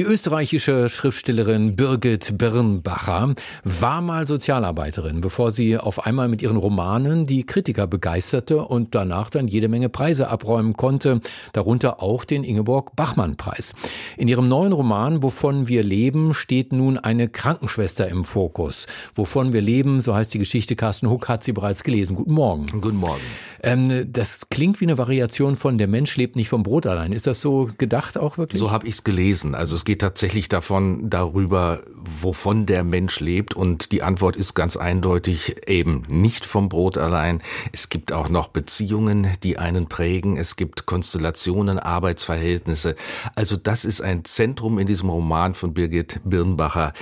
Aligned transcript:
die 0.00 0.06
österreichische 0.06 0.88
Schriftstellerin 0.88 1.76
Birgit 1.76 2.38
Birnbacher 2.38 3.34
war 3.64 4.00
mal 4.00 4.26
Sozialarbeiterin, 4.26 5.20
bevor 5.20 5.50
sie 5.50 5.76
auf 5.76 6.06
einmal 6.06 6.28
mit 6.28 6.40
ihren 6.40 6.56
Romanen 6.56 7.26
die 7.26 7.44
Kritiker 7.44 7.86
begeisterte 7.86 8.64
und 8.64 8.94
danach 8.94 9.28
dann 9.28 9.46
jede 9.46 9.68
Menge 9.68 9.90
Preise 9.90 10.28
abräumen 10.28 10.74
konnte, 10.74 11.20
darunter 11.52 12.02
auch 12.02 12.24
den 12.24 12.44
Ingeborg 12.44 12.96
Bachmann 12.96 13.36
Preis. 13.36 13.74
In 14.16 14.26
ihrem 14.26 14.48
neuen 14.48 14.72
Roman 14.72 15.22
Wovon 15.22 15.68
wir 15.68 15.82
leben 15.82 16.32
steht 16.32 16.72
nun 16.72 16.96
eine 16.96 17.28
Krankenschwester 17.28 18.08
im 18.08 18.24
Fokus. 18.24 18.86
Wovon 19.14 19.52
wir 19.52 19.60
leben, 19.60 20.00
so 20.00 20.14
heißt 20.14 20.32
die 20.32 20.38
Geschichte, 20.38 20.76
Carsten 20.76 21.10
Huck 21.10 21.28
hat 21.28 21.44
sie 21.44 21.52
bereits 21.52 21.84
gelesen. 21.84 22.16
Guten 22.16 22.32
Morgen. 22.32 22.64
Guten 22.80 22.96
Morgen. 22.96 23.20
Ähm, 23.62 24.10
das 24.10 24.48
klingt 24.48 24.80
wie 24.80 24.86
eine 24.86 24.96
Variation 24.96 25.56
von 25.56 25.76
Der 25.76 25.88
Mensch 25.88 26.16
lebt 26.16 26.36
nicht 26.36 26.48
vom 26.48 26.62
Brot 26.62 26.86
allein. 26.86 27.12
Ist 27.12 27.26
das 27.26 27.42
so 27.42 27.68
gedacht 27.76 28.16
auch 28.16 28.38
wirklich? 28.38 28.58
So 28.58 28.70
habe 28.70 28.86
ich 28.86 28.94
es 28.94 29.04
gelesen. 29.04 29.54
Also 29.54 29.76
es 29.76 29.84
geht 29.90 30.02
tatsächlich 30.02 30.48
davon 30.48 31.10
darüber, 31.10 31.80
wovon 31.96 32.64
der 32.64 32.84
Mensch 32.84 33.18
lebt. 33.18 33.54
Und 33.54 33.90
die 33.90 34.04
Antwort 34.04 34.36
ist 34.36 34.54
ganz 34.54 34.76
eindeutig 34.76 35.68
eben 35.68 36.04
nicht 36.06 36.46
vom 36.46 36.68
Brot 36.68 36.96
allein. 36.96 37.42
Es 37.72 37.88
gibt 37.88 38.12
auch 38.12 38.28
noch 38.28 38.46
Beziehungen, 38.46 39.26
die 39.42 39.58
einen 39.58 39.88
prägen. 39.88 40.36
Es 40.36 40.54
gibt 40.54 40.86
Konstellationen, 40.86 41.80
Arbeitsverhältnisse. 41.80 42.94
Also 43.34 43.56
das 43.56 43.84
ist 43.84 44.00
ein 44.00 44.24
Zentrum 44.24 44.78
in 44.78 44.86
diesem 44.86 45.10
Roman 45.10 45.56
von 45.56 45.74
Birgit 45.74 46.20
Birnbacher, 46.22 46.92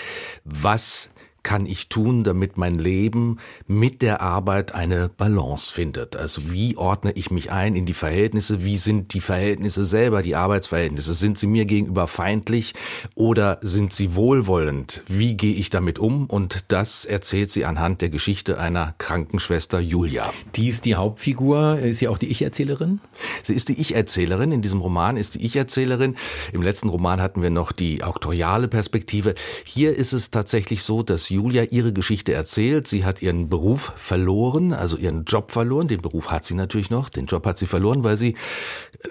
was 0.46 1.10
kann 1.42 1.66
ich 1.66 1.88
tun, 1.88 2.24
damit 2.24 2.56
mein 2.56 2.78
Leben 2.78 3.38
mit 3.66 4.02
der 4.02 4.20
Arbeit 4.20 4.74
eine 4.74 5.09
Balance 5.09 5.73
findet? 5.73 6.16
Also 6.16 6.52
wie 6.52 6.77
ordne 6.77 7.12
ich 7.12 7.30
mich 7.30 7.51
ein 7.51 7.74
in 7.74 7.87
die 7.87 7.95
Verhältnisse? 7.95 8.65
Wie 8.65 8.77
sind 8.77 9.15
die 9.15 9.20
Verhältnisse 9.20 9.84
selber, 9.84 10.23
die 10.23 10.34
Arbeitsverhältnisse? 10.34 11.15
Sind 11.15 11.38
sie 11.38 11.46
mir 11.46 11.65
gegenüber 11.65 12.07
feindlich 12.07 12.74
oder 13.15 13.59
sind 13.63 13.93
sie 13.93 14.15
wohlwollend? 14.15 15.04
Wie 15.07 15.37
gehe 15.37 15.54
ich 15.54 15.71
damit 15.71 15.98
um? 15.98 16.26
Und 16.26 16.65
das 16.68 17.04
erzählt 17.04 17.51
sie 17.51 17.65
anhand 17.65 18.02
der 18.02 18.10
Geschichte 18.10 18.59
einer 18.59 18.95
Krankenschwester 18.98 19.80
Julia. 19.80 20.32
Die 20.54 20.68
ist 20.68 20.85
die 20.85 20.96
Hauptfigur. 20.96 21.79
Ist 21.79 21.98
sie 21.98 22.09
auch 22.09 22.18
die 22.18 22.29
Ich-Erzählerin? 22.29 23.01
Sie 23.43 23.54
ist 23.54 23.68
die 23.68 23.79
Ich-Erzählerin. 23.80 24.52
In 24.52 24.63
diesem 24.63 24.80
Roman 24.80 25.16
ist 25.16 25.37
die 25.37 25.45
Ich-Erzählerin. 25.45 26.16
Im 26.52 26.63
letzten 26.63 26.88
Roman 26.88 27.20
hatten 27.20 27.43
wir 27.43 27.51
noch 27.51 27.73
die 27.73 28.02
auktoriale 28.02 28.68
Perspektive. 28.68 29.35
Hier 29.65 29.96
ist 29.96 30.13
es 30.13 30.30
tatsächlich 30.30 30.82
so, 30.82 31.02
dass 31.02 31.27
Julia 31.30 31.65
ihre 31.65 31.93
Geschichte 31.93 32.32
erzählt. 32.32 32.88
Sie 32.88 33.04
hat 33.04 33.23
ihren 33.23 33.48
Beruf 33.48 33.93
verloren, 33.96 34.73
also 34.73 34.96
ihren 34.96 35.24
Job 35.24 35.51
verloren. 35.51 35.88
Den 35.88 36.01
Beruf 36.01 36.30
hat 36.30 36.45
sie 36.45 36.54
natürlich 36.54 36.90
noch. 36.90 37.09
Den 37.09 37.26
Job 37.26 37.46
hat 37.46 37.59
sie 37.59 37.66
verloren, 37.66 38.04
weil 38.04 38.16
sie 38.16 38.37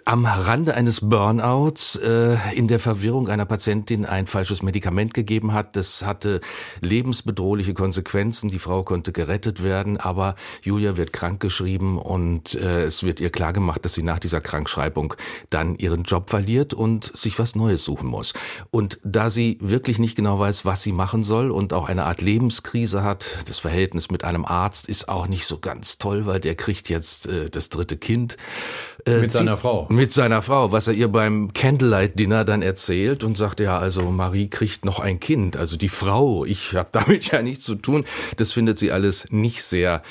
am 0.06 0.26
Rande 0.26 0.74
eines 0.74 1.02
Burnouts 1.02 1.96
äh, 1.96 2.38
in 2.54 2.68
der 2.68 2.80
Verwirrung 2.80 3.30
einer 3.30 3.46
Patientin 3.46 4.06
ein 4.06 4.28
falsches 4.28 4.62
Medikament 4.62 5.14
gegeben 5.14 5.54
hat. 5.54 5.76
Das 5.76 6.06
hatte 6.06 6.42
lebensbedrohliche 6.82 7.74
Konsequenzen. 7.74 8.50
Die 8.50 8.60
Frau 8.60 8.84
konnte 8.84 9.12
gerettet 9.12 9.64
werden, 9.64 9.98
aber 9.98 10.36
Julia 10.62 10.98
wird 10.98 11.14
krankgeschrieben 11.14 11.98
und 11.98 12.56
äh, 12.56 12.84
es 12.84 13.04
wird 13.04 13.20
ihr 13.20 13.30
klargemacht, 13.30 13.86
dass 13.86 13.94
sie 13.94 14.04
nach 14.04 14.20
dieser 14.20 14.42
Krankschreibung 14.42 15.14
dann 15.50 15.76
ihren 15.76 16.04
Job 16.04 16.30
verliert 16.30 16.74
und 16.74 17.12
sich 17.16 17.40
was 17.40 17.56
Neues 17.56 17.84
suchen 17.86 18.08
muss. 18.08 18.34
Und 18.72 19.00
da 19.04 19.30
sie 19.30 19.58
wirklich 19.62 20.00
nicht 20.00 20.16
genau 20.16 20.40
weiß, 20.40 20.66
was 20.66 20.84
sie 20.84 20.92
machen 20.92 21.24
soll 21.24 21.52
und 21.52 21.74
auch 21.74 21.88
eine 21.88 22.07
Art 22.08 22.22
Lebenskrise 22.22 23.04
hat. 23.04 23.26
Das 23.48 23.60
Verhältnis 23.60 24.10
mit 24.10 24.24
einem 24.24 24.46
Arzt 24.46 24.88
ist 24.88 25.10
auch 25.10 25.28
nicht 25.28 25.46
so 25.46 25.60
ganz 25.60 25.98
toll, 25.98 26.26
weil 26.26 26.40
der 26.40 26.56
kriegt 26.56 26.90
jetzt 26.90 27.28
äh, 27.28 27.50
das 27.50 27.70
dritte 27.70 27.98
Kind. 27.98 28.38
Äh, 29.06 29.20
mit 29.20 29.32
seiner 29.32 29.58
Frau. 29.58 29.88
Mit 29.90 30.12
seiner 30.12 30.42
Frau, 30.42 30.72
was 30.72 30.88
er 30.88 30.94
ihr 30.94 31.10
beim 31.10 31.54
Candlelight 31.54 32.18
Dinner 32.18 32.46
dann 32.46 32.62
erzählt 32.62 33.24
und 33.24 33.38
sagt, 33.38 33.60
ja, 33.60 33.78
also 33.78 34.10
Marie 34.12 34.48
kriegt 34.48 34.86
noch 34.86 35.00
ein 35.00 35.20
Kind, 35.20 35.58
also 35.58 35.78
die 35.78 35.90
Frau, 35.90 36.46
ich 36.46 36.74
habe 36.74 36.90
damit 36.94 37.32
ja 37.32 37.42
nichts 37.42 37.66
zu 37.66 37.76
tun. 37.76 38.06
Das 38.38 38.54
findet 38.54 38.80
sie 38.80 38.92
alles 38.92 39.26
nicht 39.32 39.64
sehr 39.64 40.02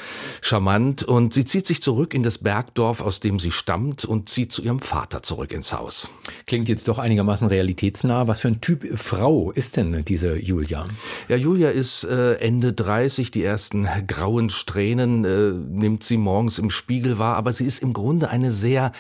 charmant 0.42 1.02
und 1.02 1.32
sie 1.34 1.44
zieht 1.44 1.66
sich 1.66 1.82
zurück 1.82 2.14
in 2.14 2.22
das 2.22 2.38
Bergdorf, 2.38 3.00
aus 3.00 3.20
dem 3.20 3.40
sie 3.40 3.52
stammt 3.52 4.04
und 4.04 4.28
zieht 4.28 4.52
zu 4.52 4.62
ihrem 4.62 4.80
Vater 4.80 5.22
zurück 5.22 5.52
ins 5.52 5.72
Haus. 5.72 6.10
Klingt 6.46 6.68
jetzt 6.68 6.88
doch 6.88 6.98
einigermaßen 6.98 7.48
realitätsnah. 7.48 8.28
Was 8.28 8.40
für 8.40 8.48
ein 8.48 8.60
Typ 8.60 8.86
Frau 8.98 9.50
ist 9.52 9.76
denn 9.76 10.04
diese 10.04 10.36
Julia? 10.36 10.84
Ja, 11.28 11.36
Julia 11.36 11.70
ist 11.70 11.85
äh, 12.04 12.34
Ende 12.34 12.72
30, 12.72 13.30
die 13.30 13.44
ersten 13.44 13.88
grauen 14.06 14.50
Strähnen 14.50 15.24
äh, 15.24 15.52
nimmt 15.52 16.02
sie 16.02 16.16
morgens 16.16 16.58
im 16.58 16.70
Spiegel 16.70 17.18
wahr, 17.18 17.36
aber 17.36 17.52
sie 17.52 17.64
ist 17.64 17.82
im 17.82 17.92
Grunde 17.92 18.28
eine 18.28 18.52
sehr, 18.52 18.92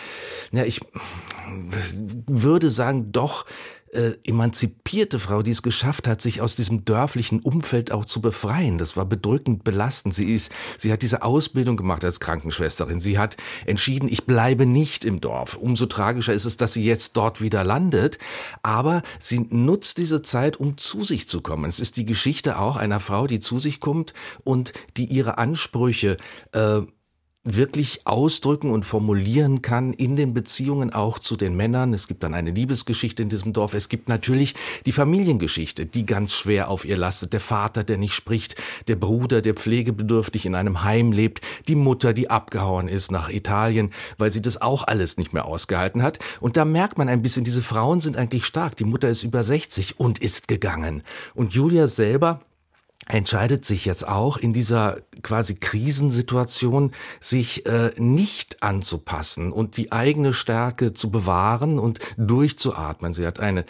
ja, 0.52 0.64
ich 0.64 0.80
würde 2.26 2.70
sagen, 2.70 3.12
doch 3.12 3.46
äh, 3.96 4.18
emanzipierte 4.24 5.18
Frau, 5.18 5.42
die 5.42 5.50
es 5.50 5.62
geschafft 5.62 6.06
hat, 6.06 6.20
sich 6.20 6.40
aus 6.40 6.54
diesem 6.54 6.84
dörflichen 6.84 7.40
Umfeld 7.40 7.90
auch 7.90 8.04
zu 8.04 8.20
befreien. 8.20 8.78
Das 8.78 8.96
war 8.96 9.06
bedrückend 9.06 9.64
belastend. 9.64 10.14
Sie 10.14 10.32
ist, 10.32 10.52
sie 10.76 10.92
hat 10.92 11.02
diese 11.02 11.22
Ausbildung 11.22 11.76
gemacht 11.76 12.04
als 12.04 12.20
Krankenschwesterin. 12.20 13.00
Sie 13.00 13.18
hat 13.18 13.36
entschieden, 13.64 14.08
ich 14.08 14.26
bleibe 14.26 14.66
nicht 14.66 15.04
im 15.04 15.20
Dorf. 15.20 15.56
Umso 15.56 15.86
tragischer 15.86 16.34
ist 16.34 16.44
es, 16.44 16.56
dass 16.56 16.74
sie 16.74 16.84
jetzt 16.84 17.16
dort 17.16 17.40
wieder 17.40 17.64
landet. 17.64 18.18
Aber 18.62 19.02
sie 19.18 19.40
nutzt 19.48 19.98
diese 19.98 20.22
Zeit, 20.22 20.58
um 20.58 20.76
zu 20.76 21.02
sich 21.02 21.28
zu 21.28 21.40
kommen. 21.40 21.68
Es 21.68 21.80
ist 21.80 21.96
die 21.96 22.04
Geschichte 22.04 22.58
auch 22.58 22.76
einer 22.76 23.00
Frau, 23.00 23.26
die 23.26 23.40
zu 23.40 23.58
sich 23.58 23.80
kommt 23.80 24.12
und 24.44 24.72
die 24.96 25.06
ihre 25.06 25.38
Ansprüche 25.38 26.18
äh, 26.52 26.82
wirklich 27.46 28.06
ausdrücken 28.06 28.70
und 28.70 28.84
formulieren 28.84 29.62
kann 29.62 29.92
in 29.92 30.16
den 30.16 30.34
Beziehungen 30.34 30.92
auch 30.92 31.18
zu 31.18 31.36
den 31.36 31.56
Männern. 31.56 31.94
Es 31.94 32.08
gibt 32.08 32.22
dann 32.22 32.34
eine 32.34 32.50
Liebesgeschichte 32.50 33.22
in 33.22 33.28
diesem 33.28 33.52
Dorf. 33.52 33.74
Es 33.74 33.88
gibt 33.88 34.08
natürlich 34.08 34.54
die 34.84 34.92
Familiengeschichte, 34.92 35.86
die 35.86 36.04
ganz 36.04 36.32
schwer 36.32 36.68
auf 36.68 36.84
ihr 36.84 36.96
lastet. 36.96 37.32
Der 37.32 37.40
Vater, 37.40 37.84
der 37.84 37.98
nicht 37.98 38.14
spricht, 38.14 38.56
der 38.88 38.96
Bruder, 38.96 39.40
der 39.40 39.54
pflegebedürftig 39.54 40.44
in 40.44 40.54
einem 40.54 40.82
Heim 40.82 41.12
lebt, 41.12 41.40
die 41.68 41.76
Mutter, 41.76 42.12
die 42.12 42.28
abgehauen 42.28 42.88
ist 42.88 43.12
nach 43.12 43.28
Italien, 43.28 43.92
weil 44.18 44.32
sie 44.32 44.42
das 44.42 44.60
auch 44.60 44.86
alles 44.86 45.16
nicht 45.16 45.32
mehr 45.32 45.46
ausgehalten 45.46 46.02
hat. 46.02 46.18
Und 46.40 46.56
da 46.56 46.64
merkt 46.64 46.98
man 46.98 47.08
ein 47.08 47.22
bisschen, 47.22 47.44
diese 47.44 47.62
Frauen 47.62 48.00
sind 48.00 48.16
eigentlich 48.16 48.44
stark. 48.44 48.76
Die 48.76 48.84
Mutter 48.84 49.08
ist 49.08 49.22
über 49.22 49.44
60 49.44 50.00
und 50.00 50.18
ist 50.18 50.48
gegangen. 50.48 51.02
Und 51.34 51.54
Julia 51.54 51.88
selber 51.88 52.40
entscheidet 53.08 53.64
sich 53.64 53.84
jetzt 53.84 54.06
auch 54.06 54.36
in 54.36 54.52
dieser 54.52 54.98
quasi 55.22 55.54
Krisensituation, 55.54 56.92
sich 57.20 57.66
äh, 57.66 57.92
nicht 57.96 58.62
anzupassen 58.62 59.52
und 59.52 59.76
die 59.76 59.92
eigene 59.92 60.32
Stärke 60.32 60.92
zu 60.92 61.10
bewahren 61.10 61.78
und 61.78 62.00
durchzuatmen. 62.16 63.14
Sie 63.14 63.26
hat 63.26 63.40
eine 63.40 63.64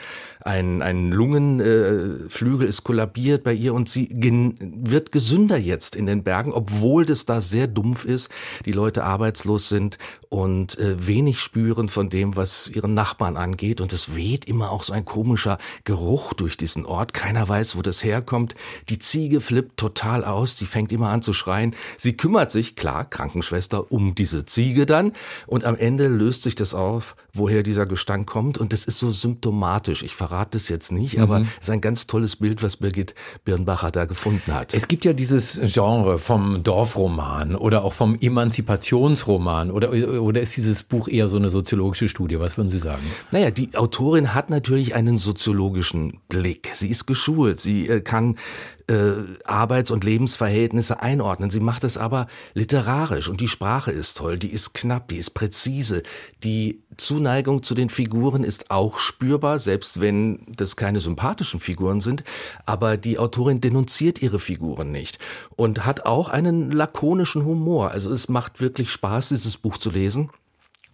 ein, 0.47 0.81
ein 0.81 1.11
Lungenflügel 1.11 2.67
äh, 2.67 2.71
ist 2.71 2.85
kollabiert 2.85 3.43
bei 3.43 3.53
ihr 3.53 3.75
und 3.75 3.89
sie 3.89 4.09
wird 4.13 5.11
gesünder 5.11 5.59
jetzt 5.59 5.97
in 5.97 6.07
den 6.07 6.23
Bergen, 6.23 6.53
obwohl 6.53 7.05
das 7.05 7.27
da 7.27 7.41
sehr 7.41 7.67
dumpf 7.67 8.05
ist, 8.05 8.31
die 8.65 8.73
Leute 8.73 9.03
arbeitslos 9.03 9.69
sind 9.69 9.99
und 10.29 10.79
äh, 10.79 11.05
wenig 11.05 11.41
spüren 11.41 11.89
von 11.89 12.11
dem, 12.11 12.37
was 12.37 12.69
ihren 12.69 12.95
Nachbarn 12.95 13.37
angeht. 13.37 13.81
Und 13.81 13.93
es 13.93 14.15
weht 14.15 14.45
immer 14.45 14.71
auch 14.71 14.85
so 14.85 14.93
ein 14.93 15.05
komischer 15.05 15.59
Geruch 15.83 16.33
durch 16.33 16.57
diesen 16.57 16.87
Ort. 16.87 17.13
Keiner 17.13 17.49
weiß, 17.49 17.77
wo 17.77 17.83
das 17.83 18.05
herkommt. 18.05 18.55
Die 18.89 19.01
Ziege 19.27 19.41
flippt 19.41 19.77
total 19.77 20.25
aus. 20.25 20.57
Sie 20.57 20.67
fängt 20.67 20.93
immer 20.93 21.09
an 21.09 21.21
zu 21.21 21.33
schreien. 21.33 21.75
Sie 21.99 22.17
kümmert 22.17 22.53
sich, 22.53 22.77
klar, 22.77 23.05
Krankenschwester, 23.05 23.91
um 23.91 24.15
diese 24.15 24.45
Ziege 24.45 24.87
dann. 24.87 25.11
Und 25.49 25.65
am 25.65 25.77
Ende 25.77 26.07
löst 26.07 26.45
sich 26.45 26.55
das 26.55 26.75
auf, 26.75 27.17
woher 27.33 27.65
dieser 27.65 27.87
Gestank 27.87 28.29
kommt. 28.29 28.57
Und 28.57 28.73
das 28.73 28.85
ist 28.85 29.01
so 29.01 29.11
symptomatisch. 29.11 30.05
Ich 30.05 30.15
verrate 30.15 30.57
es 30.57 30.69
jetzt 30.69 30.93
nicht, 30.93 31.19
aber 31.19 31.41
mhm. 31.41 31.49
es 31.61 31.67
ist 31.67 31.71
ein 31.71 31.81
ganz 31.81 32.07
tolles 32.07 32.37
Bild, 32.37 32.63
was 32.63 32.77
Birgit 32.77 33.17
Birnbacher 33.45 33.91
da 33.91 34.05
gefunden 34.05 34.55
hat. 34.55 34.73
Es 34.75 34.87
gibt 34.87 35.05
ja 35.05 35.13
dieses 35.13 35.61
Genre 35.65 36.19
vom 36.19 36.63
Dorfroman 36.63 37.57
oder 37.57 37.83
auch 37.83 37.95
vom 37.95 38.17
Emanzipationsroman 38.21 39.73
oder, 39.73 39.91
oder 40.23 40.41
ist 40.41 40.57
dieses 40.57 40.85
Buch 40.85 41.09
eher 41.09 41.27
so 41.27 41.37
eine 41.37 41.51
soziologische 41.51 42.09
Studie? 42.09 42.39
Was 42.39 42.57
würden 42.57 42.69
Sie 42.69 42.79
sagen? 42.79 43.03
Naja, 43.33 43.51
die 43.51 43.75
Autorin 43.75 44.35
hat 44.35 44.51
natürlich 44.51 44.95
einen 44.95 45.19
soziologischen 45.19 46.21
Blick. 46.29 46.71
Sie 46.75 46.89
ist 46.89 47.07
geschult, 47.07 47.59
sie 47.59 47.89
äh, 47.89 48.01
kann 48.01 48.37
äh, 48.89 49.13
Arbeits- 49.45 49.91
und 49.91 50.05
Lebensverhältnisse 50.05 51.01
einordnen. 51.01 51.51
Sie 51.51 51.61
macht 51.61 51.85
es 51.85 51.99
aber 51.99 52.27
literarisch 52.55 53.29
und 53.29 53.41
die 53.41 53.49
Sprache 53.49 53.91
ist 53.91 54.17
toll, 54.19 54.39
die 54.39 54.51
ist 54.51 54.75
knapp, 54.75 55.09
die 55.09 55.17
ist 55.17 55.31
präzise. 55.31 56.03
Die 56.45 56.83
Zuneigung 56.97 57.63
zu 57.63 57.75
den 57.75 57.91
Figuren 57.91 58.45
ist 58.45 58.71
auch 58.71 58.99
spürbar, 58.99 59.59
selbst 59.59 60.01
wenn 60.01 60.47
das 60.55 60.77
keine 60.77 61.01
sympathischen 61.01 61.61
Figuren 61.61 62.01
sind. 62.01 62.23
Aber 62.65 62.97
die 62.97 63.19
Autorin 63.19 63.61
denunziert 63.61 64.23
ihre 64.23 64.39
Figuren 64.39 64.93
nicht 64.93 65.19
und 65.57 65.85
hat 65.85 66.07
auch 66.07 66.29
einen 66.29 66.71
lakonischen 66.71 67.45
Humor. 67.45 67.91
Also 67.91 68.11
es 68.13 68.29
macht 68.29 68.61
wirklich 68.61 68.91
Spaß, 68.91 69.31
dieses 69.31 69.57
Buch 69.57 69.79
zu 69.79 69.91
lesen. 69.91 70.31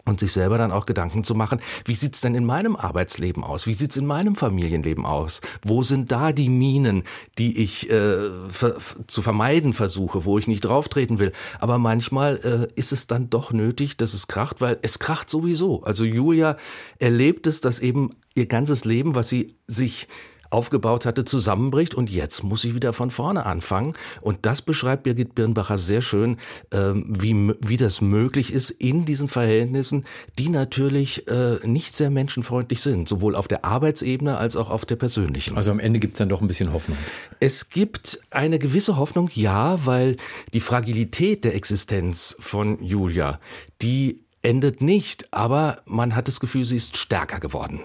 Und 0.05 0.19
sich 0.19 0.33
selber 0.33 0.57
dann 0.57 0.71
auch 0.71 0.85
Gedanken 0.85 1.23
zu 1.23 1.35
machen, 1.35 1.59
wie 1.85 1.95
sieht's 1.95 2.21
denn 2.21 2.35
in 2.35 2.45
meinem 2.45 2.75
Arbeitsleben 2.75 3.43
aus? 3.43 3.67
Wie 3.67 3.73
sieht's 3.73 3.95
in 3.95 4.05
meinem 4.05 4.35
Familienleben 4.35 5.05
aus? 5.05 5.41
Wo 5.63 5.83
sind 5.83 6.11
da 6.11 6.31
die 6.33 6.49
Minen, 6.49 7.03
die 7.37 7.57
ich 7.57 7.89
äh, 7.89 8.29
ver 8.49 8.75
zu 9.07 9.21
vermeiden 9.21 9.73
versuche, 9.73 10.25
wo 10.25 10.37
ich 10.37 10.47
nicht 10.47 10.61
drauftreten 10.61 11.19
will? 11.19 11.31
Aber 11.59 11.77
manchmal 11.77 12.69
äh, 12.73 12.79
ist 12.79 12.91
es 12.91 13.07
dann 13.07 13.29
doch 13.29 13.53
nötig, 13.53 13.97
dass 13.97 14.13
es 14.13 14.27
kracht, 14.27 14.59
weil 14.59 14.77
es 14.81 14.99
kracht 14.99 15.29
sowieso. 15.29 15.83
Also 15.83 16.03
Julia 16.03 16.57
erlebt 16.99 17.47
es, 17.47 17.61
dass 17.61 17.79
eben 17.79 18.09
ihr 18.35 18.47
ganzes 18.47 18.83
Leben, 18.85 19.15
was 19.15 19.29
sie 19.29 19.55
sich 19.67 20.07
aufgebaut 20.53 21.05
hatte, 21.05 21.25
zusammenbricht 21.25 21.95
und 21.95 22.09
jetzt 22.09 22.43
muss 22.43 22.63
ich 22.63 22.75
wieder 22.75 22.93
von 22.93 23.11
vorne 23.11 23.45
anfangen. 23.45 23.93
Und 24.21 24.45
das 24.45 24.61
beschreibt 24.61 25.03
Birgit 25.03 25.35
Birnbacher 25.35 25.77
sehr 25.77 26.01
schön, 26.01 26.37
ähm, 26.71 27.05
wie, 27.07 27.53
wie 27.59 27.77
das 27.77 28.01
möglich 28.01 28.53
ist 28.53 28.69
in 28.69 29.05
diesen 29.05 29.27
Verhältnissen, 29.27 30.05
die 30.37 30.49
natürlich 30.49 31.27
äh, 31.27 31.57
nicht 31.65 31.95
sehr 31.95 32.09
menschenfreundlich 32.09 32.81
sind, 32.81 33.07
sowohl 33.09 33.35
auf 33.35 33.47
der 33.47 33.65
Arbeitsebene 33.65 34.37
als 34.37 34.55
auch 34.55 34.69
auf 34.69 34.85
der 34.85 34.95
persönlichen. 34.95 35.57
Also 35.57 35.71
am 35.71 35.79
Ende 35.79 35.99
gibt 35.99 36.13
es 36.13 36.17
dann 36.19 36.29
doch 36.29 36.41
ein 36.41 36.47
bisschen 36.47 36.71
Hoffnung. 36.71 36.97
Es 37.39 37.69
gibt 37.69 38.19
eine 38.31 38.59
gewisse 38.59 38.97
Hoffnung, 38.97 39.29
ja, 39.33 39.85
weil 39.85 40.17
die 40.53 40.59
Fragilität 40.59 41.43
der 41.43 41.55
Existenz 41.55 42.35
von 42.39 42.83
Julia, 42.83 43.39
die 43.81 44.23
endet 44.43 44.81
nicht, 44.81 45.33
aber 45.33 45.77
man 45.85 46.15
hat 46.15 46.27
das 46.27 46.39
Gefühl, 46.39 46.65
sie 46.65 46.75
ist 46.75 46.97
stärker 46.97 47.39
geworden. 47.39 47.79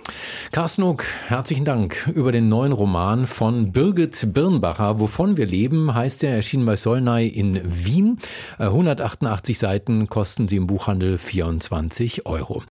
Carsten 0.51 0.83
Uck, 0.83 1.05
herzlichen 1.29 1.65
Dank 1.65 2.11
über 2.15 2.33
den 2.33 2.49
neuen 2.49 2.73
Roman 2.73 3.27
von 3.27 3.73
Birgit 3.73 4.35
Birnbacher. 4.35 4.99
Wovon 5.01 5.37
wir 5.37 5.47
leben, 5.47 5.95
heißt 5.95 6.25
er, 6.25 6.35
erschienen 6.35 6.67
bei 6.67 6.77
Solnay 6.77 7.29
in 7.29 7.61
Wien. 7.65 8.19
188 8.59 9.57
äh, 9.57 9.59
Seiten 9.59 10.09
kosten 10.09 10.49
sie 10.49 10.57
im 10.57 10.67
Buchhandel 10.67 11.17
24 11.17 12.27
Euro. 12.27 12.65